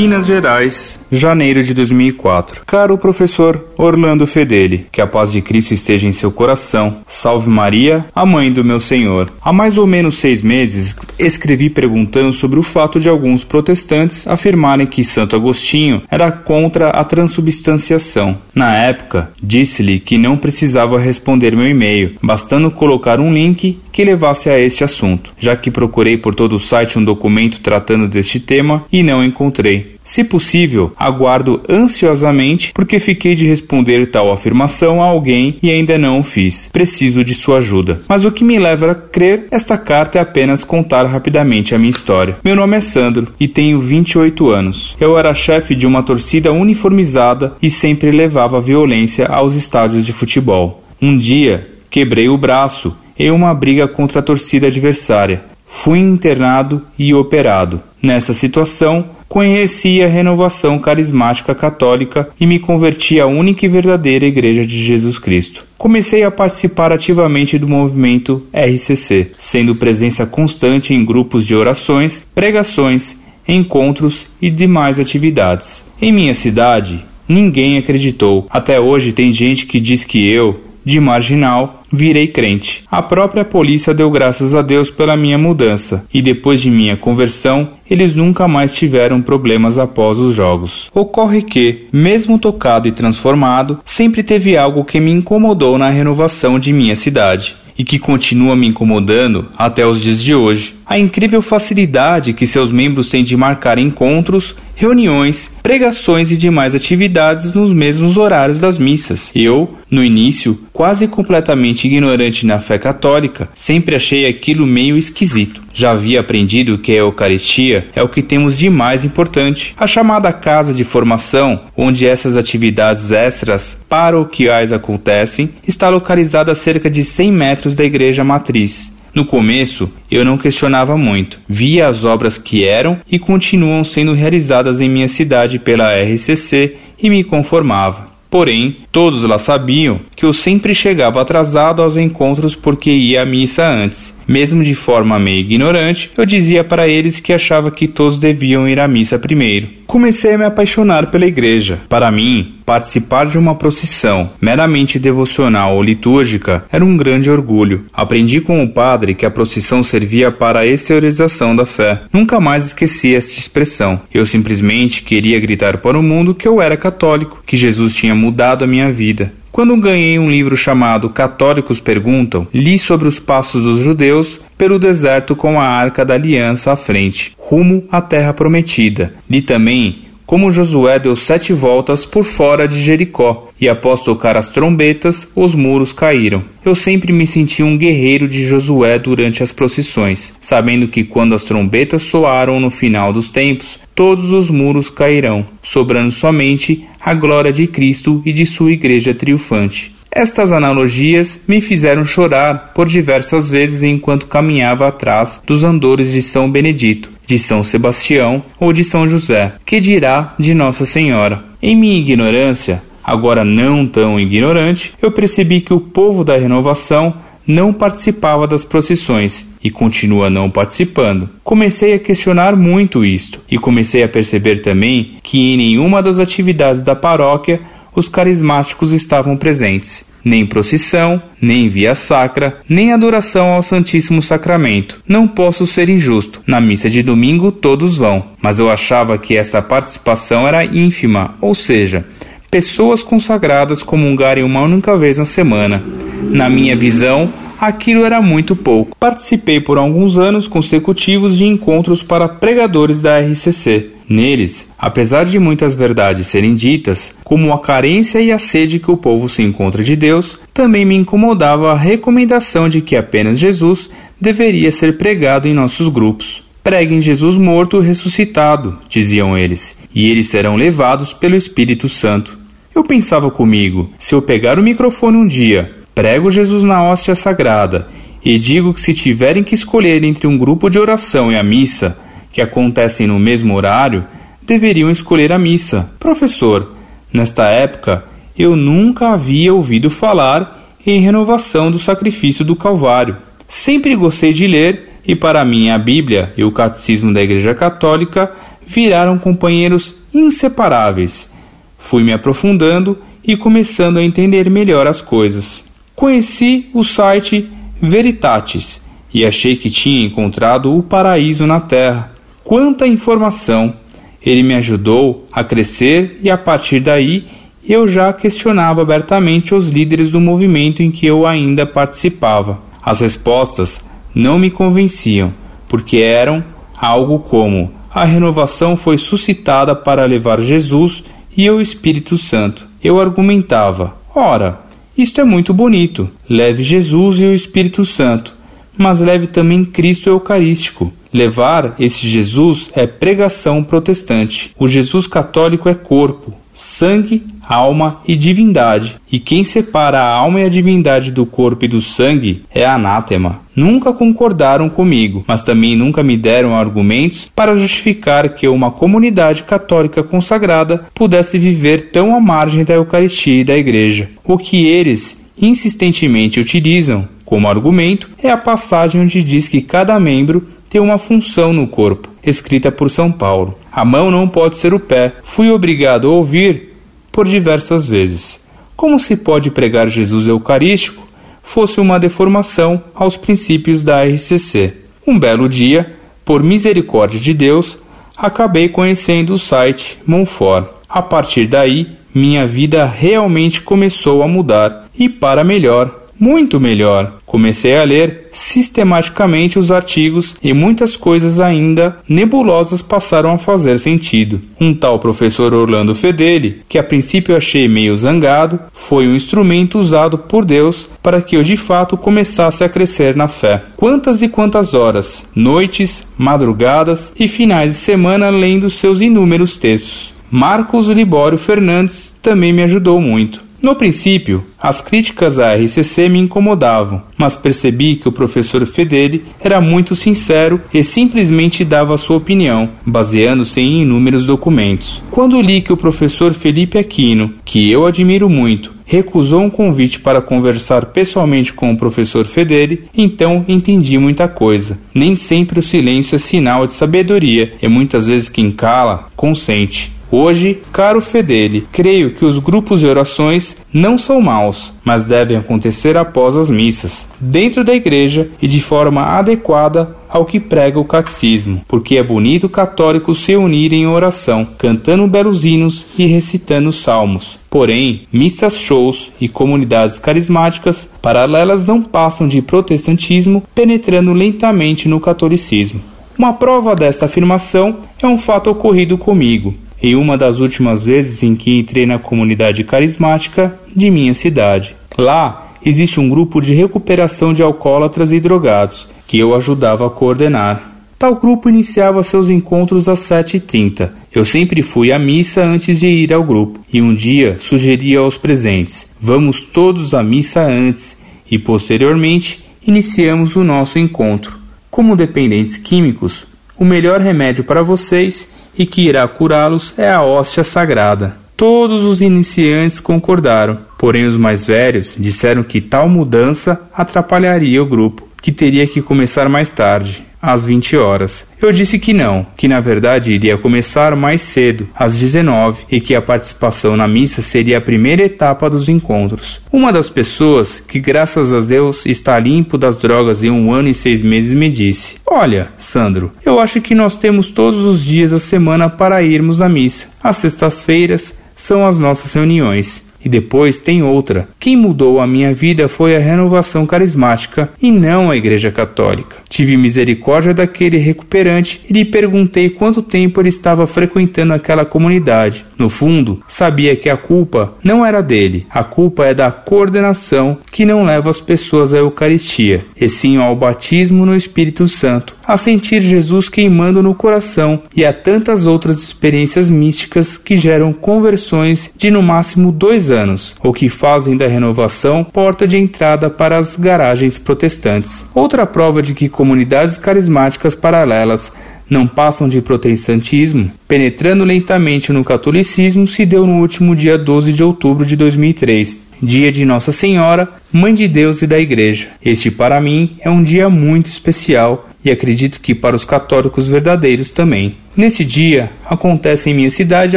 [0.00, 2.62] Minas Gerais, janeiro de 2004.
[2.66, 6.98] Caro professor Orlando Fedeli, que a paz de Cristo esteja em seu coração.
[7.06, 9.30] Salve Maria, a mãe do meu Senhor.
[9.42, 14.86] Há mais ou menos seis meses escrevi perguntando sobre o fato de alguns protestantes afirmarem
[14.86, 18.38] que Santo Agostinho era contra a transubstanciação.
[18.54, 24.48] Na época, disse-lhe que não precisava responder meu e-mail, bastando colocar um link que levasse
[24.48, 28.84] a este assunto, já que procurei por todo o site um documento tratando deste tema
[28.92, 29.99] e não encontrei.
[30.02, 36.20] Se possível, aguardo ansiosamente porque fiquei de responder tal afirmação a alguém e ainda não
[36.20, 36.68] o fiz.
[36.72, 38.00] Preciso de sua ajuda.
[38.08, 41.90] Mas o que me leva a crer esta carta é apenas contar rapidamente a minha
[41.90, 42.38] história.
[42.42, 44.96] Meu nome é Sandro e tenho 28 anos.
[45.00, 50.82] Eu era chefe de uma torcida uniformizada e sempre levava violência aos estádios de futebol.
[51.00, 55.44] Um dia, quebrei o braço em uma briga contra a torcida adversária.
[55.66, 57.80] Fui internado e operado.
[58.02, 64.66] Nessa situação, conheci a renovação carismática católica e me converti à única e verdadeira Igreja
[64.66, 65.64] de Jesus Cristo.
[65.78, 73.16] Comecei a participar ativamente do movimento RCC, sendo presença constante em grupos de orações, pregações,
[73.46, 75.84] encontros e demais atividades.
[76.02, 78.48] Em minha cidade, ninguém acreditou.
[78.50, 82.84] Até hoje tem gente que diz que eu, de marginal, virei crente.
[82.90, 87.70] A própria polícia deu graças a Deus pela minha mudança, e depois de minha conversão,
[87.90, 90.90] eles nunca mais tiveram problemas após os jogos.
[90.94, 96.72] Ocorre que, mesmo tocado e transformado, sempre teve algo que me incomodou na renovação de
[96.72, 100.74] minha cidade e que continua me incomodando até os dias de hoje.
[100.86, 107.52] A incrível facilidade que seus membros têm de marcar encontros, reuniões, pregações e demais atividades
[107.52, 109.30] nos mesmos horários das missas.
[109.34, 115.60] Eu, no início, quase completamente ignorante na fé católica, sempre achei aquilo meio esquisito.
[115.74, 119.74] Já havia aprendido que a Eucaristia é o que temos de mais importante.
[119.76, 126.88] A chamada casa de formação, onde essas atividades extras paroquiais acontecem, está localizada a cerca
[126.88, 128.90] de 100 metros da igreja matriz.
[129.14, 131.40] No começo, eu não questionava muito.
[131.48, 137.10] Via as obras que eram e continuam sendo realizadas em minha cidade pela RCC e
[137.10, 138.08] me conformava.
[138.30, 143.68] Porém, todos lá sabiam que eu sempre chegava atrasado aos encontros porque ia à missa
[143.68, 144.14] antes.
[144.30, 148.78] Mesmo de forma meio ignorante, eu dizia para eles que achava que todos deviam ir
[148.78, 149.66] à missa primeiro.
[149.88, 151.80] Comecei a me apaixonar pela igreja.
[151.88, 157.86] Para mim, participar de uma procissão meramente devocional ou litúrgica era um grande orgulho.
[157.92, 162.02] Aprendi com o padre que a procissão servia para a exteriorização da fé.
[162.12, 164.00] Nunca mais esqueci esta expressão.
[164.14, 168.62] Eu simplesmente queria gritar para o mundo que eu era católico, que Jesus tinha mudado
[168.62, 169.32] a minha vida.
[169.60, 175.36] Quando ganhei um livro chamado Católicos Perguntam, li sobre os passos dos judeus pelo deserto
[175.36, 179.12] com a Arca da Aliança à frente, rumo à Terra Prometida.
[179.28, 184.48] Li também como Josué deu sete voltas por fora de Jericó, e após tocar as
[184.48, 186.44] trombetas, os muros caíram.
[186.64, 191.42] Eu sempre me senti um guerreiro de Josué durante as procissões, sabendo que quando as
[191.42, 197.66] trombetas soaram no final dos tempos, todos os muros cairão, sobrando somente a glória de
[197.66, 199.94] Cristo e de sua igreja triunfante.
[200.10, 206.50] Estas analogias me fizeram chorar por diversas vezes enquanto caminhava atrás dos andores de São
[206.50, 211.44] Benedito, de São Sebastião ou de São José, que dirá de Nossa Senhora.
[211.62, 217.70] Em minha ignorância, agora não tão ignorante, eu percebi que o povo da renovação não
[217.70, 221.28] participava das procissões e continua não participando.
[221.44, 226.82] Comecei a questionar muito isto e comecei a perceber também que em nenhuma das atividades
[226.82, 227.60] da paróquia
[227.94, 230.08] os carismáticos estavam presentes.
[230.22, 235.02] Nem procissão, nem via sacra, nem adoração ao Santíssimo Sacramento.
[235.08, 236.42] Não posso ser injusto.
[236.46, 241.54] Na missa de domingo todos vão, mas eu achava que essa participação era ínfima, ou
[241.54, 242.04] seja,
[242.50, 245.82] pessoas consagradas comungarem uma única vez na semana.
[246.22, 248.96] Na minha visão, aquilo era muito pouco.
[248.98, 253.90] Participei por alguns anos consecutivos de encontros para pregadores da RCC.
[254.08, 258.96] Neles, apesar de muitas verdades serem ditas, como a carência e a sede que o
[258.96, 263.88] povo se encontra de Deus, também me incomodava a recomendação de que apenas Jesus
[264.20, 266.42] deveria ser pregado em nossos grupos.
[266.64, 272.36] Preguem Jesus morto ressuscitado, diziam eles, e eles serão levados pelo Espírito Santo.
[272.74, 277.88] Eu pensava comigo, se eu pegar o microfone um dia prego Jesus na hóstia sagrada
[278.24, 281.96] e digo que se tiverem que escolher entre um grupo de oração e a missa,
[282.32, 284.04] que acontecem no mesmo horário,
[284.42, 285.90] deveriam escolher a missa.
[285.98, 286.72] Professor,
[287.12, 288.04] nesta época
[288.38, 293.16] eu nunca havia ouvido falar em renovação do sacrifício do Calvário.
[293.48, 298.32] Sempre gostei de ler e para mim a Bíblia e o Catecismo da Igreja Católica
[298.66, 301.30] viraram companheiros inseparáveis.
[301.78, 305.69] Fui me aprofundando e começando a entender melhor as coisas.
[305.94, 307.48] Conheci o site
[307.80, 308.80] Veritatis
[309.12, 312.12] e achei que tinha encontrado o paraíso na Terra.
[312.44, 313.74] Quanta informação!
[314.22, 317.26] Ele me ajudou a crescer e a partir daí
[317.66, 322.58] eu já questionava abertamente os líderes do movimento em que eu ainda participava.
[322.82, 323.80] As respostas
[324.14, 325.32] não me convenciam,
[325.68, 326.44] porque eram
[326.76, 331.04] algo como: a renovação foi suscitada para levar Jesus
[331.36, 332.66] e o Espírito Santo.
[332.82, 334.60] Eu argumentava: ora,
[334.96, 336.10] isto é muito bonito.
[336.28, 338.34] Leve Jesus e o Espírito Santo,
[338.76, 340.92] mas leve também Cristo Eucarístico.
[341.12, 344.54] Levar esse Jesus é pregação protestante.
[344.58, 348.96] O Jesus católico é corpo, sangue, alma e divindade.
[349.10, 353.40] E quem separa a alma e a divindade do corpo e do sangue é anátema.
[353.56, 360.02] Nunca concordaram comigo, mas também nunca me deram argumentos para justificar que uma comunidade católica
[360.02, 364.10] consagrada pudesse viver tão à margem da Eucaristia e da Igreja.
[364.22, 370.46] O que eles insistentemente utilizam como argumento é a passagem onde diz que cada membro
[370.70, 373.58] tem uma função no corpo, escrita por São Paulo.
[373.72, 375.14] A mão não pode ser o pé.
[375.24, 376.76] Fui obrigado a ouvir
[377.10, 378.40] por diversas vezes.
[378.76, 381.06] Como se pode pregar Jesus Eucarístico
[381.42, 384.74] fosse uma deformação aos princípios da RCC.
[385.04, 387.76] Um belo dia, por misericórdia de Deus,
[388.16, 390.68] acabei conhecendo o site Monfort.
[390.88, 397.16] A partir daí, minha vida realmente começou a mudar e para melhor muito melhor.
[397.24, 404.40] Comecei a ler sistematicamente os artigos e muitas coisas ainda nebulosas passaram a fazer sentido.
[404.60, 410.18] Um tal professor Orlando Fedeli, que a princípio achei meio zangado, foi um instrumento usado
[410.18, 413.62] por Deus para que eu de fato começasse a crescer na fé.
[413.76, 420.12] Quantas e quantas horas, noites, madrugadas e finais de semana lendo seus inúmeros textos.
[420.30, 423.49] Marcos Libório Fernandes também me ajudou muito.
[423.62, 429.60] No princípio, as críticas à RCC me incomodavam, mas percebi que o professor Fedeli era
[429.60, 435.02] muito sincero e simplesmente dava sua opinião, baseando-se em inúmeros documentos.
[435.10, 440.22] Quando li que o professor Felipe Aquino, que eu admiro muito, recusou um convite para
[440.22, 444.78] conversar pessoalmente com o professor Fedeli, então entendi muita coisa.
[444.94, 449.92] Nem sempre o silêncio é sinal de sabedoria, e muitas vezes quem cala, consente.
[450.12, 455.96] Hoje, caro Fedele, creio que os grupos de orações não são maus, mas devem acontecer
[455.96, 461.64] após as missas, dentro da igreja e de forma adequada ao que prega o catecismo,
[461.68, 467.38] porque é bonito católicos se unirem em oração, cantando belos hinos e recitando salmos.
[467.48, 475.80] Porém, missas shows e comunidades carismáticas paralelas não passam de protestantismo, penetrando lentamente no catolicismo.
[476.18, 481.34] Uma prova desta afirmação é um fato ocorrido comigo em uma das últimas vezes em
[481.34, 484.76] que entrei na comunidade carismática de minha cidade.
[484.96, 490.70] Lá existe um grupo de recuperação de alcoólatras e drogados que eu ajudava a coordenar.
[490.98, 493.90] Tal grupo iniciava seus encontros às 7h30.
[494.12, 498.18] Eu sempre fui à missa antes de ir ao grupo e um dia sugeri aos
[498.18, 500.98] presentes: vamos todos à missa antes
[501.30, 504.38] e posteriormente iniciamos o nosso encontro.
[504.70, 506.26] Como dependentes químicos,
[506.58, 511.16] o melhor remédio para vocês e que irá curá-los é a hóstia sagrada.
[511.36, 518.06] Todos os iniciantes concordaram, porém os mais velhos disseram que tal mudança atrapalharia o grupo,
[518.20, 521.26] que teria que começar mais tarde às 20 horas.
[521.40, 525.94] Eu disse que não, que na verdade iria começar mais cedo, às 19, e que
[525.94, 529.40] a participação na missa seria a primeira etapa dos encontros.
[529.50, 533.74] Uma das pessoas, que graças a Deus está limpo das drogas em um ano e
[533.74, 538.20] seis meses, me disse: Olha, Sandro, eu acho que nós temos todos os dias da
[538.20, 539.86] semana para irmos na missa.
[540.02, 542.82] Às sextas-feiras são as nossas reuniões.
[543.04, 544.28] E depois tem outra.
[544.38, 549.16] Quem mudou a minha vida foi a renovação carismática e não a Igreja Católica.
[549.28, 555.46] Tive misericórdia daquele recuperante e lhe perguntei quanto tempo ele estava frequentando aquela comunidade.
[555.58, 560.64] No fundo, sabia que a culpa não era dele, a culpa é da coordenação que
[560.64, 565.80] não leva as pessoas à Eucaristia, e sim ao batismo no Espírito Santo, a sentir
[565.82, 572.02] Jesus queimando no coração e a tantas outras experiências místicas que geram conversões de no
[572.02, 578.04] máximo dois anos, ou que fazem da renovação porta de entrada para as garagens protestantes.
[578.14, 581.32] Outra prova de que comunidades carismáticas paralelas
[581.68, 587.44] não passam de protestantismo, penetrando lentamente no catolicismo, se deu no último dia 12 de
[587.44, 588.90] outubro de 2003.
[589.02, 591.88] dia de Nossa Senhora, Mãe de Deus e da Igreja.
[592.04, 597.10] Este para mim é um dia muito especial e acredito que para os católicos verdadeiros
[597.10, 597.54] também.
[597.76, 599.96] Nesse dia acontece em minha cidade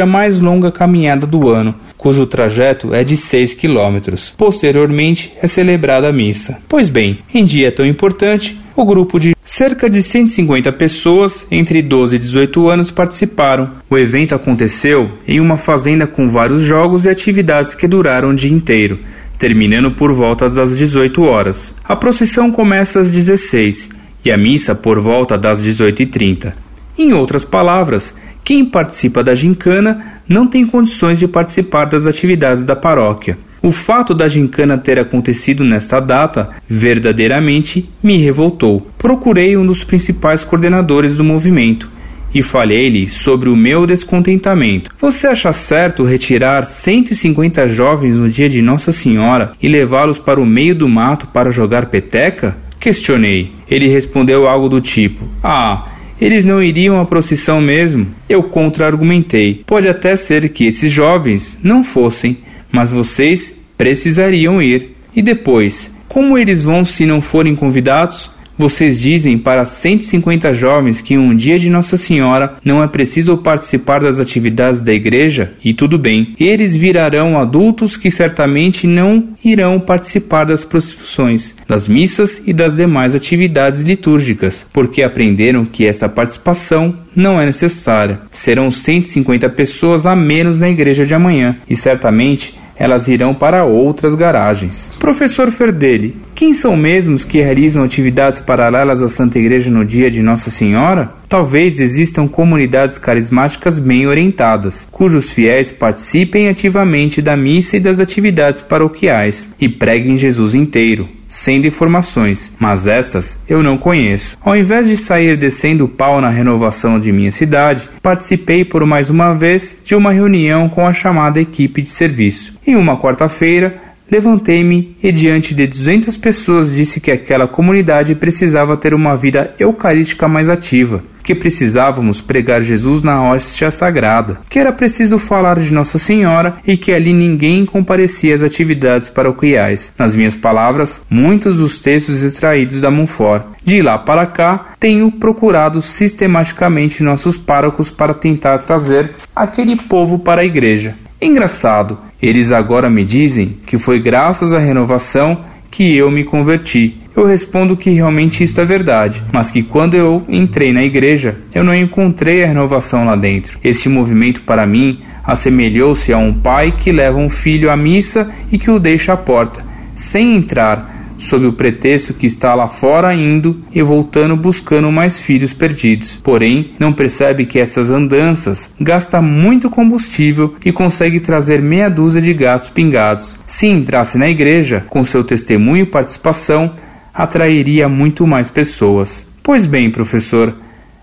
[0.00, 1.74] a mais longa caminhada do ano,
[2.04, 4.34] cujo trajeto é de 6 quilômetros.
[4.36, 6.58] Posteriormente é celebrada a missa.
[6.68, 12.16] Pois bem, em dia tão importante, o grupo de cerca de 150 pessoas entre 12
[12.16, 13.70] e 18 anos participaram.
[13.88, 18.52] O evento aconteceu em uma fazenda com vários jogos e atividades que duraram o dia
[18.52, 18.98] inteiro,
[19.38, 21.74] terminando por volta das 18 horas.
[21.82, 23.88] A procissão começa às 16
[24.22, 26.52] e a missa por volta das 18h30.
[26.98, 28.12] Em outras palavras,
[28.44, 33.38] quem participa da gincana não tem condições de participar das atividades da paróquia.
[33.62, 38.86] O fato da gincana ter acontecido nesta data verdadeiramente me revoltou.
[38.98, 41.88] Procurei um dos principais coordenadores do movimento
[42.34, 44.90] e falei-lhe sobre o meu descontentamento.
[45.00, 50.44] Você acha certo retirar 150 jovens no dia de Nossa Senhora e levá-los para o
[50.44, 52.56] meio do mato para jogar peteca?
[52.78, 53.52] Questionei.
[53.70, 55.93] Ele respondeu algo do tipo: Ah,
[56.24, 58.06] eles não iriam à procissão mesmo?
[58.26, 59.62] Eu contra-argumentei.
[59.66, 62.38] Pode até ser que esses jovens não fossem,
[62.72, 64.96] mas vocês precisariam ir.
[65.14, 68.30] E depois, como eles vão se não forem convidados?
[68.56, 74.00] Vocês dizem para 150 jovens que um dia de Nossa Senhora não é preciso participar
[74.00, 75.54] das atividades da igreja?
[75.64, 82.40] E tudo bem, eles virarão adultos que certamente não irão participar das procissões, das missas
[82.46, 88.20] e das demais atividades litúrgicas, porque aprenderam que essa participação não é necessária.
[88.30, 94.14] Serão 150 pessoas a menos na igreja de amanhã e certamente elas irão para outras
[94.14, 94.90] garagens.
[94.98, 100.22] Professor Ferdeli, quem são mesmos que realizam atividades paralelas à Santa Igreja no dia de
[100.22, 101.12] Nossa Senhora?
[101.28, 108.62] Talvez existam comunidades carismáticas bem orientadas, cujos fiéis participem ativamente da missa e das atividades
[108.62, 114.38] paroquiais e preguem Jesus inteiro sem deformações, mas estas eu não conheço.
[114.40, 119.10] Ao invés de sair descendo o pau na renovação de minha cidade, participei por mais
[119.10, 122.56] uma vez de uma reunião com a chamada equipe de serviço.
[122.64, 128.94] Em uma quarta-feira, Levantei-me e, diante de duzentas pessoas, disse que aquela comunidade precisava ter
[128.94, 135.18] uma vida eucarística mais ativa, que precisávamos pregar Jesus na hóstia sagrada, que era preciso
[135.18, 139.90] falar de Nossa Senhora e que ali ninguém comparecia às atividades paroquiais.
[139.98, 143.46] Nas minhas palavras, muitos dos textos extraídos da Monfort.
[143.64, 150.42] De lá para cá, tenho procurado sistematicamente nossos párocos para tentar trazer aquele povo para
[150.42, 150.94] a igreja.
[151.24, 157.00] Engraçado, eles agora me dizem que foi graças à renovação que eu me converti.
[157.16, 161.64] Eu respondo que realmente isto é verdade, mas que quando eu entrei na igreja, eu
[161.64, 163.58] não encontrei a renovação lá dentro.
[163.64, 168.58] Este movimento para mim assemelhou-se a um pai que leva um filho à missa e
[168.58, 169.64] que o deixa à porta,
[169.96, 175.52] sem entrar, sob o pretexto que está lá fora indo e voltando buscando mais filhos
[175.52, 176.18] perdidos.
[176.22, 182.34] Porém, não percebe que essas andanças gastam muito combustível e consegue trazer meia dúzia de
[182.34, 183.38] gatos pingados.
[183.46, 186.72] Se entrasse na igreja, com seu testemunho e participação,
[187.12, 189.26] atrairia muito mais pessoas.
[189.42, 190.56] Pois bem, professor,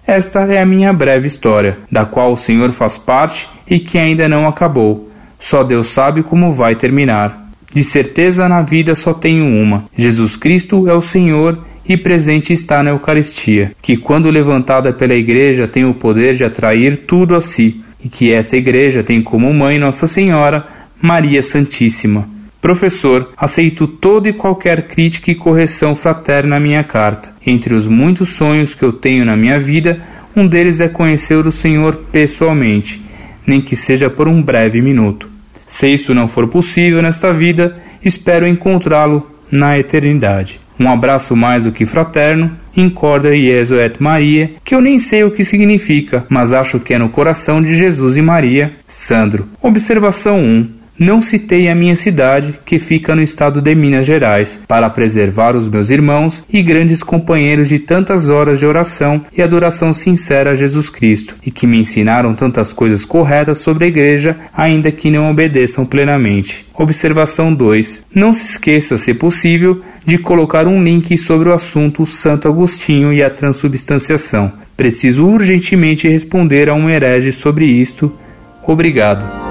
[0.05, 4.27] esta é a minha breve história, da qual o senhor faz parte e que ainda
[4.27, 5.09] não acabou.
[5.39, 7.50] Só Deus sabe como vai terminar.
[7.73, 12.83] De certeza na vida só tenho uma: Jesus Cristo é o Senhor e presente está
[12.83, 17.81] na Eucaristia, que quando levantada pela Igreja tem o poder de atrair tudo a si,
[18.03, 20.67] e que essa Igreja tem como mãe Nossa Senhora,
[21.01, 22.29] Maria Santíssima.
[22.59, 27.33] Professor, aceito toda e qualquer crítica e correção fraterna à minha carta.
[27.45, 29.99] Entre os muitos sonhos que eu tenho na minha vida,
[30.35, 33.01] um deles é conhecer o Senhor pessoalmente,
[33.47, 35.30] nem que seja por um breve minuto.
[35.71, 40.59] Se isso não for possível nesta vida, espero encontrá-lo na eternidade.
[40.77, 45.31] Um abraço mais do que fraterno, Incorda Jesu et Maria, que eu nem sei o
[45.31, 48.73] que significa, mas acho que é no coração de Jesus e Maria.
[48.85, 49.47] Sandro.
[49.61, 50.80] Observação 1.
[50.97, 55.67] Não citei a minha cidade, que fica no estado de Minas Gerais, para preservar os
[55.67, 60.89] meus irmãos e grandes companheiros de tantas horas de oração e adoração sincera a Jesus
[60.89, 65.85] Cristo, e que me ensinaram tantas coisas corretas sobre a igreja, ainda que não obedeçam
[65.85, 66.65] plenamente.
[66.73, 68.03] Observação 2.
[68.13, 73.23] Não se esqueça, se possível, de colocar um link sobre o assunto Santo Agostinho e
[73.23, 74.53] a transubstanciação.
[74.75, 78.11] Preciso urgentemente responder a um herege sobre isto.
[78.65, 79.50] Obrigado.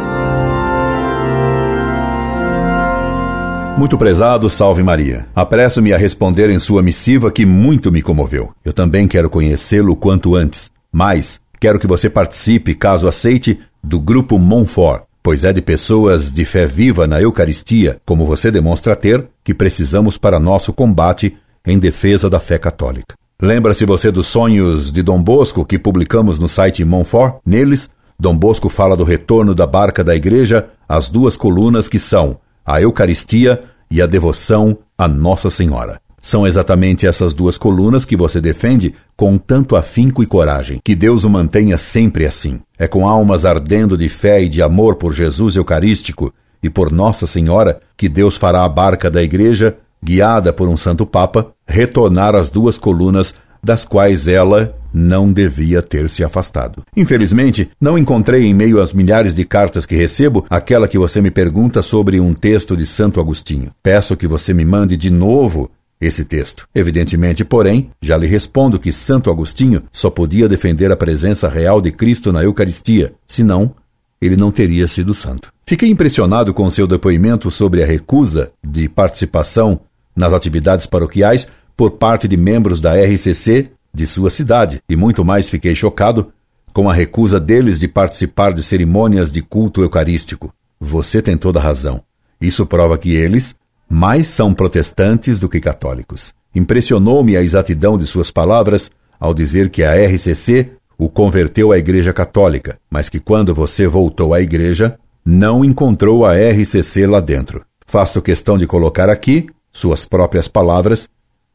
[3.81, 5.27] Muito prezado, salve Maria.
[5.35, 8.53] Apresso-me a responder em sua missiva que muito me comoveu.
[8.63, 10.71] Eu também quero conhecê-lo quanto antes.
[10.93, 15.05] Mas quero que você participe, caso aceite, do grupo Monfort.
[15.23, 20.19] pois é de pessoas de fé viva na Eucaristia, como você demonstra ter, que precisamos
[20.19, 21.35] para nosso combate
[21.67, 23.15] em defesa da fé católica.
[23.41, 27.37] Lembra-se você dos sonhos de Dom Bosco que publicamos no site Montfort?
[27.47, 32.39] Neles, Dom Bosco fala do retorno da barca da igreja às duas colunas que são
[32.65, 36.01] a Eucaristia e a devoção a Nossa Senhora.
[36.21, 40.79] São exatamente essas duas colunas que você defende com tanto afinco e coragem.
[40.85, 42.61] Que Deus o mantenha sempre assim.
[42.79, 47.27] É com almas ardendo de fé e de amor por Jesus Eucarístico e por Nossa
[47.27, 52.51] Senhora que Deus fará a barca da Igreja, guiada por um Santo Papa, retornar às
[52.51, 56.83] duas colunas das quais ela não devia ter se afastado.
[56.97, 61.31] Infelizmente, não encontrei em meio às milhares de cartas que recebo aquela que você me
[61.31, 63.71] pergunta sobre um texto de Santo Agostinho.
[63.83, 66.67] Peço que você me mande de novo esse texto.
[66.75, 71.93] Evidentemente, porém, já lhe respondo que Santo Agostinho só podia defender a presença real de
[71.93, 73.75] Cristo na Eucaristia, senão
[74.21, 75.53] ele não teria sido santo.
[75.65, 79.81] Fiquei impressionado com seu depoimento sobre a recusa de participação
[80.17, 81.47] nas atividades paroquiais
[81.81, 86.31] por parte de membros da RCC de sua cidade, e muito mais fiquei chocado
[86.75, 90.53] com a recusa deles de participar de cerimônias de culto eucarístico.
[90.79, 92.03] Você tem toda a razão.
[92.39, 93.55] Isso prova que eles
[93.89, 96.35] mais são protestantes do que católicos.
[96.55, 102.13] Impressionou-me a exatidão de suas palavras ao dizer que a RCC o converteu à Igreja
[102.13, 107.65] Católica, mas que quando você voltou à Igreja, não encontrou a RCC lá dentro.
[107.87, 111.09] Faço questão de colocar aqui suas próprias palavras,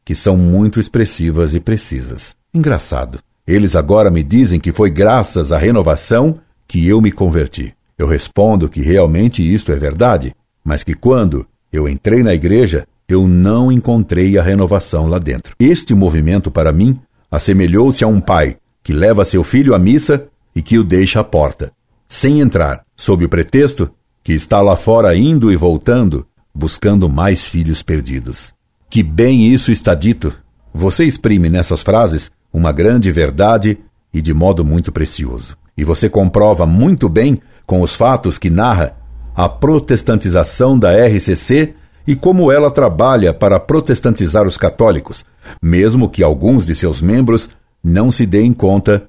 [0.06, 2.36] que são muito expressivas e precisas.
[2.54, 3.18] Engraçado.
[3.44, 7.74] Eles agora me dizem que foi graças à renovação que eu me converti.
[7.98, 10.32] Eu respondo que realmente isto é verdade,
[10.64, 15.56] mas que quando eu entrei na igreja, eu não encontrei a renovação lá dentro.
[15.58, 20.62] Este movimento, para mim, assemelhou-se a um pai que leva seu filho à missa e
[20.62, 21.72] que o deixa à porta,
[22.06, 23.90] sem entrar, sob o pretexto
[24.22, 28.55] que está lá fora indo e voltando, buscando mais filhos perdidos.
[28.88, 30.34] Que bem isso está dito!
[30.72, 33.78] Você exprime nessas frases uma grande verdade
[34.12, 35.56] e de modo muito precioso.
[35.76, 38.96] E você comprova muito bem com os fatos que narra
[39.34, 41.74] a protestantização da RCC
[42.06, 45.24] e como ela trabalha para protestantizar os católicos,
[45.60, 47.50] mesmo que alguns de seus membros
[47.82, 49.08] não se deem conta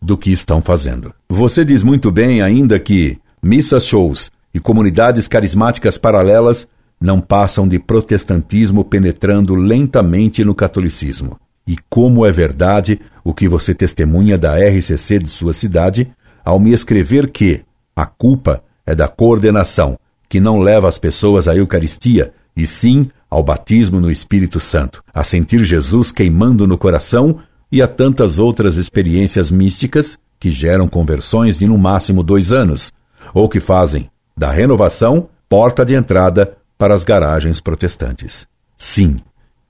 [0.00, 1.12] do que estão fazendo.
[1.28, 6.68] Você diz muito bem ainda que missas shows e comunidades carismáticas paralelas
[7.06, 11.38] não passam de protestantismo penetrando lentamente no catolicismo.
[11.64, 16.12] E como é verdade o que você testemunha da RCC de sua cidade
[16.44, 17.62] ao me escrever que
[17.94, 19.96] a culpa é da coordenação,
[20.28, 25.22] que não leva as pessoas à Eucaristia, e sim ao batismo no Espírito Santo, a
[25.22, 27.38] sentir Jesus queimando no coração
[27.70, 32.92] e a tantas outras experiências místicas que geram conversões de no máximo dois anos,
[33.32, 38.46] ou que fazem da renovação porta de entrada para as garagens protestantes.
[38.76, 39.16] Sim,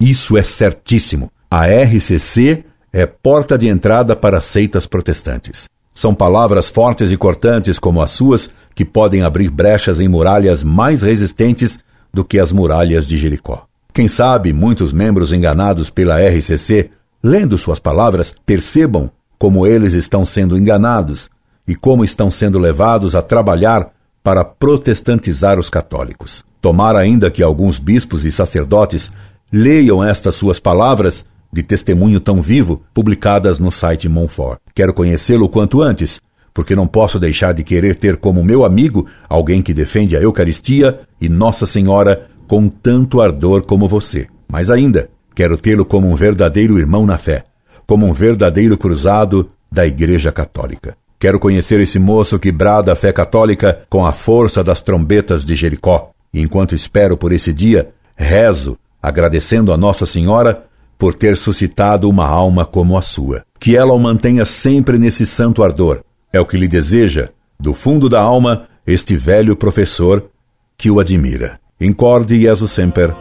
[0.00, 1.30] isso é certíssimo.
[1.50, 5.68] A RCC é porta de entrada para seitas protestantes.
[5.94, 11.02] São palavras fortes e cortantes como as suas que podem abrir brechas em muralhas mais
[11.02, 11.78] resistentes
[12.12, 13.66] do que as muralhas de Jericó.
[13.92, 16.90] Quem sabe muitos membros enganados pela RCC,
[17.22, 21.30] lendo suas palavras, percebam como eles estão sendo enganados
[21.66, 23.90] e como estão sendo levados a trabalhar
[24.26, 26.44] para protestantizar os católicos.
[26.60, 29.12] Tomara ainda que alguns bispos e sacerdotes
[29.52, 34.58] leiam estas suas palavras de testemunho tão vivo publicadas no site Monfort.
[34.74, 36.20] Quero conhecê-lo quanto antes,
[36.52, 40.98] porque não posso deixar de querer ter como meu amigo alguém que defende a Eucaristia
[41.20, 44.26] e Nossa Senhora com tanto ardor como você.
[44.50, 47.44] Mas ainda, quero tê-lo como um verdadeiro irmão na fé,
[47.86, 50.96] como um verdadeiro cruzado da Igreja Católica.
[51.18, 55.54] Quero conhecer esse moço que brada a fé católica com a força das trombetas de
[55.54, 56.10] Jericó.
[56.32, 60.64] E enquanto espero por esse dia, rezo, agradecendo a Nossa Senhora
[60.98, 63.44] por ter suscitado uma alma como a sua.
[63.58, 66.02] Que ela o mantenha sempre nesse santo ardor.
[66.32, 70.28] É o que lhe deseja, do fundo da alma, este velho professor
[70.76, 71.58] que o admira.
[71.80, 73.14] Incorde Jesus Semper,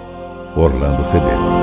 [0.55, 1.54] Orlando Fedeli.